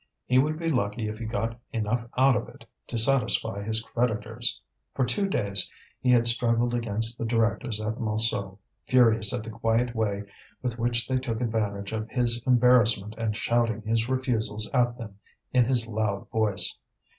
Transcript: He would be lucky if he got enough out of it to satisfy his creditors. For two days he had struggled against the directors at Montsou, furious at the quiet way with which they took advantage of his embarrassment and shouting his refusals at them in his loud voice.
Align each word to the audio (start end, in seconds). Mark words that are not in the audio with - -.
He 0.25 0.39
would 0.39 0.57
be 0.57 0.71
lucky 0.71 1.07
if 1.09 1.19
he 1.19 1.25
got 1.25 1.59
enough 1.71 2.07
out 2.17 2.35
of 2.35 2.49
it 2.49 2.65
to 2.87 2.97
satisfy 2.97 3.61
his 3.61 3.83
creditors. 3.83 4.59
For 4.95 5.05
two 5.05 5.27
days 5.29 5.71
he 5.99 6.09
had 6.09 6.27
struggled 6.27 6.73
against 6.73 7.19
the 7.19 7.23
directors 7.23 7.79
at 7.79 7.99
Montsou, 7.99 8.57
furious 8.87 9.31
at 9.31 9.43
the 9.43 9.51
quiet 9.51 9.93
way 9.93 10.23
with 10.63 10.79
which 10.79 11.07
they 11.07 11.19
took 11.19 11.39
advantage 11.39 11.91
of 11.91 12.09
his 12.09 12.41
embarrassment 12.47 13.13
and 13.19 13.35
shouting 13.35 13.83
his 13.83 14.09
refusals 14.09 14.67
at 14.73 14.97
them 14.97 15.19
in 15.53 15.65
his 15.65 15.87
loud 15.87 16.27
voice. 16.31 16.79